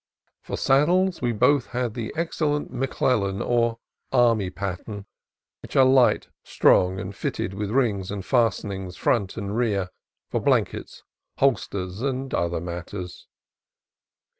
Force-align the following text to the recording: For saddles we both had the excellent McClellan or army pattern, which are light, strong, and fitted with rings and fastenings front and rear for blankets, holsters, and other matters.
For 0.41 0.57
saddles 0.57 1.21
we 1.21 1.31
both 1.31 1.67
had 1.67 1.93
the 1.93 2.11
excellent 2.15 2.73
McClellan 2.73 3.39
or 3.39 3.77
army 4.11 4.49
pattern, 4.49 5.05
which 5.61 5.75
are 5.75 5.85
light, 5.85 6.27
strong, 6.43 6.99
and 6.99 7.15
fitted 7.15 7.53
with 7.53 7.69
rings 7.69 8.09
and 8.09 8.25
fastenings 8.25 8.97
front 8.97 9.37
and 9.37 9.55
rear 9.55 9.89
for 10.31 10.41
blankets, 10.41 11.03
holsters, 11.37 12.01
and 12.01 12.33
other 12.33 12.59
matters. 12.59 13.27